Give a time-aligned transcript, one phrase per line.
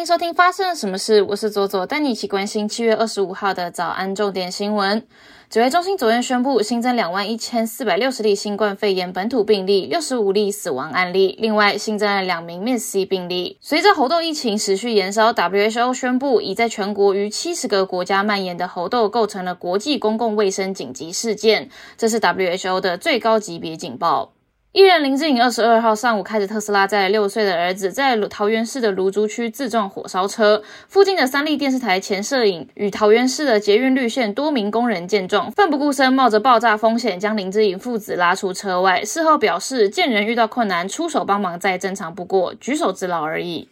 [0.00, 5.06] 迎收听发生了什么事，我是左左，带你一起关心七月二十五号的早安重点新闻。
[5.50, 13.58] 指挥中心昨天宣布新增两万一千四百六十例新冠肺炎本土病例，六十五例死亡案例，另外新增了两名 MIS-C 病例。
[13.60, 24.32] 随着猴痘疫情持续延烧，WHO 宣布已在全国逾七十个国家蔓延的猴痘构成了国际公共卫生紧急事件，这是 WHO 的最高级别警报。
[24.72, 30.62] 艺人林志颖二十二号上午开着特斯拉，载六岁的儿子在桃园市的芦竹区自撞火烧车。
[30.86, 39.04] 附近的三立电视台前摄影与桃园市的捷运绿线多名工人见状，奋不顾身，冒着爆炸风险将林志颖父子拉出车外。
[39.04, 43.68] 事后表示，见人遇到困难出手帮忙再正常不过，举手之劳而已。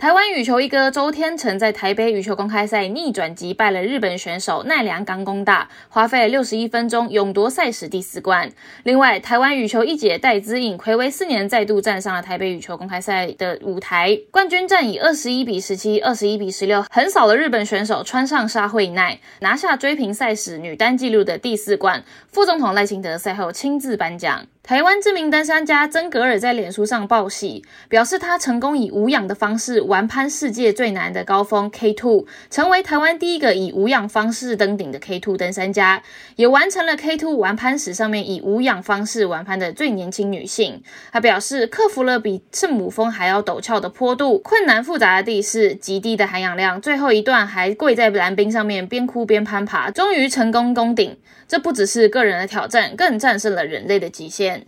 [0.00, 8.50] 台湾羽球一哥周天成在台北羽球公开赛逆转击败了日本选手奈良冈功大，花费六十一分钟勇夺赛事第四冠。
[8.84, 22.02] 另外，台湾羽球一姐戴资颖暌违四年再度站上了台北羽球公开赛的舞台，冠军战以二十一比十七、二十一比十六横扫了日本选手川上沙惠奈，拿下追平赛史女单纪录的第四冠。
[22.32, 24.46] 副总统赖清德赛后亲自颁奖。
[24.62, 36.02] 台湾知名登山家曾格尔在脸书上报喜，表示他成功以无氧的方式完攀世界最难的高峰 K Two，成为台湾第一个以无氧方式登顶的 K Two 登山家，
[36.36, 40.80] 也完成了 K Two 完攀史上面以无氧方式完攀的最年轻女性。
[41.10, 51.16] 他表示，克服了比圣母峰还要陡峭的坡度、困难复杂的地势、极低的含氧量，最后一段还跪在蓝冰上面边哭边攀爬，终于成功攻顶。
[51.48, 54.59] 这不只是个人的挑战，更战胜了人类的极限。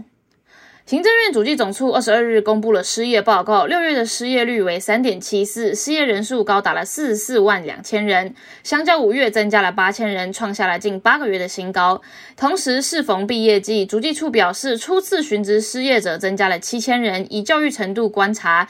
[0.84, 12.02] 行政院主计总处二十二日公布了失业报告，六月的失业率为三点七四，失业人数高达了四十四万两千人，相较五月增加了八千人，创下了近八个月的新高。
[12.36, 17.24] 同时，适逢毕业季，主计处表示，初次寻职失业者增加了七千人。
[17.30, 18.68] 以教育程度观察，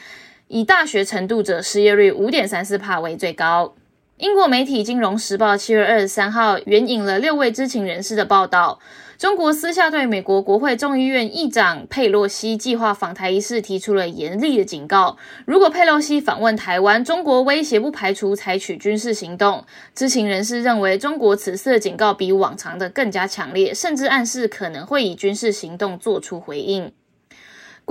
[0.49, 3.75] 以大学程度者失业率五点三四帕为最高。
[4.23, 8.79] 英国媒体《金融时报》七月二十三号援引了六位知情人士的报道。
[9.19, 15.17] 中国私下对美国国会众议院议长佩洛西计划访台一事提出了严厉的警告。
[15.45, 19.65] 如果佩洛西访问台湾，中国威胁不排除采取军事行动。
[19.93, 26.93] 知情人士认为，中国此次的警告比往常的更加强烈，甚至暗示可能会以军事行动做出回应。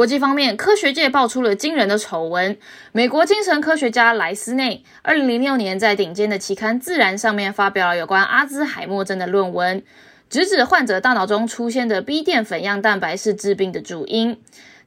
[0.02, 2.58] 国际方面，科学界爆出了惊人的丑闻。
[2.92, 9.84] 美国精神科学家莱斯内，二零零六年在顶尖的期刊《自然》上面发表了有关阿兹海默症的论文。
[10.28, 14.40] 直指患者大脑中出现的 B 淀粉样蛋白是致病的主因。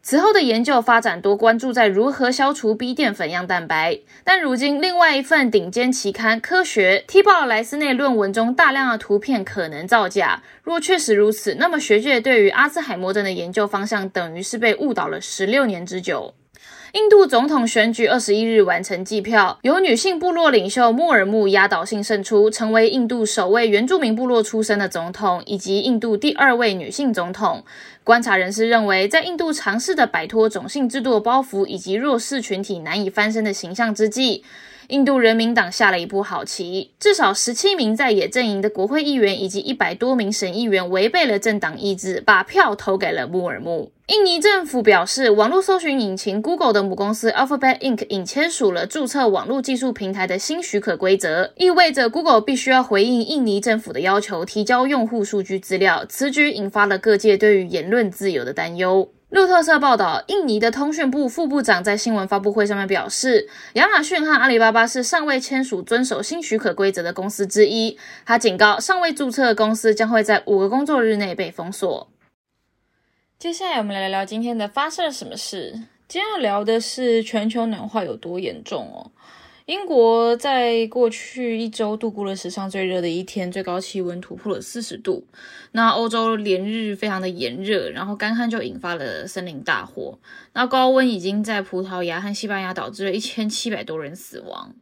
[0.07, 10.43] 此后的研究发展多关注在如何消除 B 淀粉样蛋白，但如今另外一份顶尖期刊《科学》踢爆了莱斯内论文中大量的图片可能造假。
[10.63, 16.35] 若确实如此，那么学界对于阿兹海默症的研究方向等于是被误导了十六年之久。
[16.95, 27.65] 印度总统选举二十一日完成计票，由女性部落领袖莫尔穆压倒性胜出，成为印度首位原住民部落出身的总统，以及印度第二位女性总统。
[28.05, 34.45] 观察人士认为，在印度尝试的摆脱种姓制度包袱以及弱势群体难以翻身的形象之际，
[34.89, 43.93] 印度人民党下了一步好棋，至少十七名在野阵营的国会议员以及一百多名省议员违背了政党意志，把票投给了穆尔穆。
[44.09, 48.07] 印尼政府表示，网络搜寻引擎 Google 的母公司 Alphabet Inc.
[48.11, 56.05] 已签署了注册网络技术平台的新许可规则，意味着 Google 必须要回应印尼政府的要求，提交用户数据资料。
[56.07, 59.09] 此举引发了各界对于言论自由的担忧。
[59.35, 67.99] 路透社报道，印尼的通讯部副部长在新闻发布会上面表示，亚马逊和阿里巴巴是尚未签署遵守新许可规则的公司之一。
[68.25, 72.09] 他警告，尚未注册的公司将会在五个工作日内被封锁。
[73.37, 75.73] 接下来我们来聊聊今天的发生了什么事。
[76.07, 79.11] 今天要聊的是全球暖化有多严重哦。
[79.67, 85.27] 英国在过去一周度过了史上最热的一天，最高气温突破了四十度。
[85.73, 90.19] 那欧洲连日非常的炎热，然后干旱就引发了森林大火。
[90.53, 94.75] 那高温已经在葡萄牙和西班牙导致了一千七百多人死亡。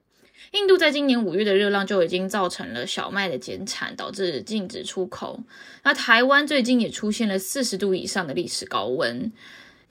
[0.50, 5.44] 印度在今年五月的热浪就已经造成了小麦的减产，导致禁止出口。
[5.84, 9.30] 那台湾最近也出现了四十度以上的历史高温，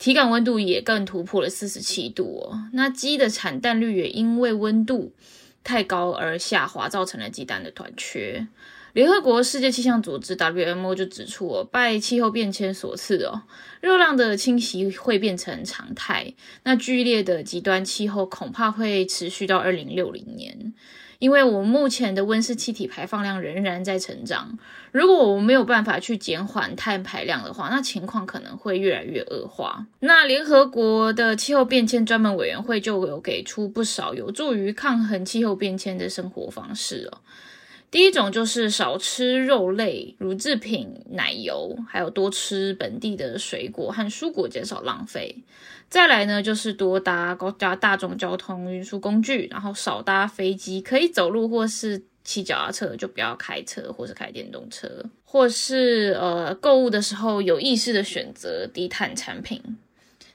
[0.02, 2.70] 体感温度也更突破了四十七度哦。
[2.74, 5.14] 那鸡的产蛋率也因为温度
[5.64, 8.48] 太高而下滑，造成了鸡蛋的短缺。
[8.94, 13.44] 联合国世界气象组织 WMO 就指出哦，拜气候变迁所赐哦，
[13.80, 16.34] 热浪的侵袭会变成常态。
[16.64, 20.74] 那剧烈的极端气候恐怕会持续到二零六零年。
[21.22, 24.58] 因为我目前的温室气体排放量仍然在成长。
[24.92, 29.86] 如果我们没有办法去减缓碳排量的话，那情况可能会越来越恶化。
[30.00, 37.20] 那联合国的气候变迁专门委员会就有给出不少有助于抗衡气候变迁的生活方式哦。
[37.92, 45.36] 第一种就是少吃肉类、乳制品、奶油，还有多吃本地的水果和蔬果，减少浪费。
[45.90, 54.88] 再来呢，就是多搭高搭大众交通运输工具，然后少搭飞机，可以走路或是骑脚踏车，就不要开车或是开电动车，
[55.26, 59.62] 或是呃购物的时候有意识的选择低碳产品。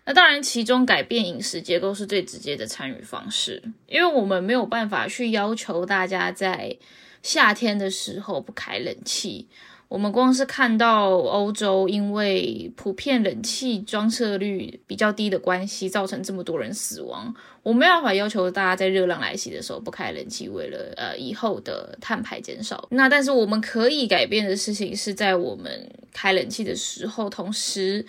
[0.07, 6.79] 那当然，其中改变饮食结构是最直接的参与方式，因为我们没有办法去要求大家在。
[7.23, 9.49] 夏天的时候不开冷气，
[9.89, 22.87] 我们光是看到欧洲因为普遍冷气装设率比较低的关系，造成这么多人死亡，我没办法要求大家在热浪来袭的时候不开冷气，为了呃以后的碳排减少。
[22.93, 28.07] 那但是我们可以改变的事情是在我们开冷气的时候，同时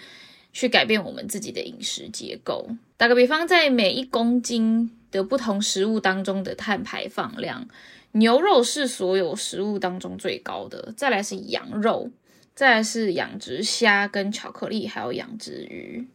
[0.57, 2.67] 去改变我们自己的饮食结构。
[2.97, 7.67] 打个比方，在每一公斤的不同食物当中的碳排放量。
[8.13, 12.09] 牛肉是所有食物当中最高的，再来是羊肉，
[12.55, 16.07] 再来是养殖虾跟巧克力，还有养殖鱼，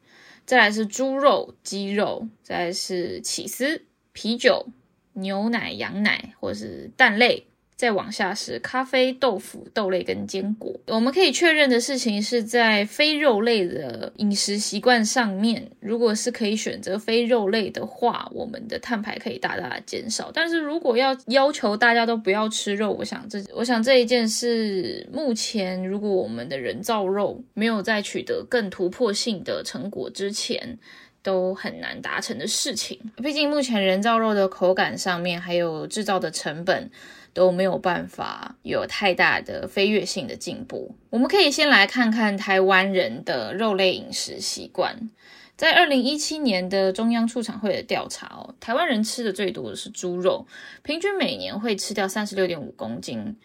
[0.44, 4.66] 再来是猪肉、鸡肉，再来是起司、啤酒、
[5.12, 7.46] 牛奶、羊奶或是蛋类。
[7.82, 10.72] 再往下是咖啡、豆腐、豆类跟坚果。
[10.86, 20.30] 我们可以确认的事情是在非肉类的饮食习惯上面，如果是可以选择非肉类的话，我们的碳排可以大大的减少。
[20.32, 30.78] 但是如果要要求大家都不要吃肉，我想这我想这一件是目前如果我们的人造肉没有在取得更突破性的成果之前，
[31.20, 32.96] 都很难达成的事情。
[33.16, 36.88] 毕竟目前人造肉的口感上面还有制造的成本。
[37.32, 40.94] 都没有办法有太大的飞跃性的进步。
[41.10, 45.10] 我们可以先来看看台湾人的肉类饮食习惯。
[45.54, 50.46] 在二零一七年的中央畜产会的调查哦，台湾人吃的最多的是猪肉，
[50.82, 53.36] 平均每年会吃掉三十六点五公斤，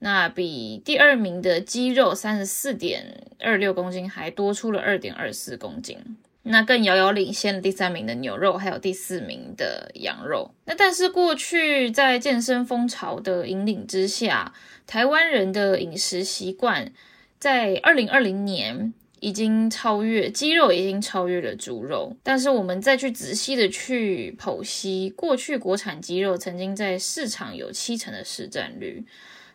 [0.00, 5.98] 那比第二名的鸡肉三十四点二六公斤还多出了二点二四公斤。
[6.44, 10.52] 那更遥遥领先了第三名的牛肉，还有第四名的羊肉。
[10.64, 14.52] 那但是过去在健身风潮的引领之下，
[14.86, 16.92] 台湾人的饮食习惯
[17.38, 22.16] 在二零二零年已经超越鸡肉，已经超越了猪肉。
[22.24, 29.04] 但是我们再去仔细的去剖析，过去国产鸡肉曾经在市场有七成的市占率。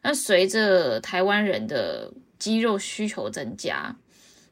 [0.04, 3.94] 那随着台湾人的鸡肉需求增加。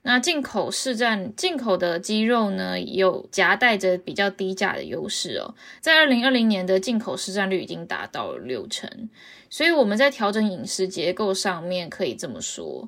[0.07, 5.55] 那进口市占进口的鸡肉呢，有夹带着比较低价的优势哦。
[5.81, 9.09] 在二零二零年的进口市占率已经达到了六成，
[9.49, 12.87] 所以我们在调整饮食结构上面可以这么说：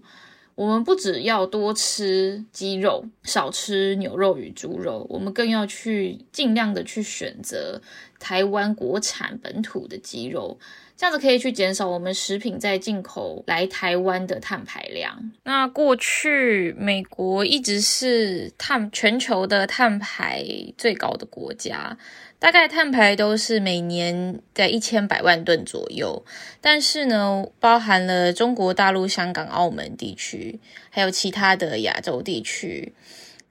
[0.54, 7.81] 我们不只要多吃鸡肉，少吃牛肉与猪肉，我们更要去尽量的去选择
[8.19, 10.60] 台湾国产本土的鸡肉。
[10.98, 15.32] 这样子可以去减少我们食品在进口来台湾的碳排量。
[15.44, 20.44] 那过去美国一直是碳全球的碳排
[20.76, 21.96] 最高的国家，
[22.40, 26.26] 大概碳排都是每年在一千百万吨左右。
[26.60, 30.60] 但是呢，包含了中国大陆、香港、澳门地区，
[30.90, 32.92] 还有其他的亚洲地区，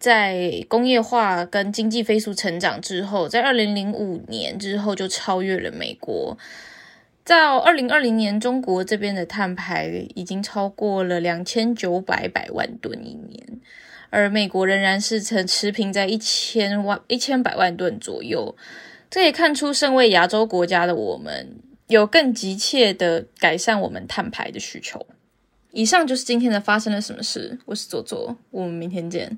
[0.01, 6.37] 在工业化跟经济飞速成长之后，在二零零五年之后就超越了美国。
[7.27, 13.61] 在二零二零年，中国这边的碳排已经超过了两千九百百万吨一年，
[14.11, 18.55] 而美国仍然是呈持平在一千万一千百万吨左右。
[19.11, 21.57] 这也看出，身为亚洲国家的我们，
[21.89, 25.05] 有更急切的改善我们碳排的需求。
[25.73, 29.37] 以上就是今天的发生了什么事，我是左左，我们明天见。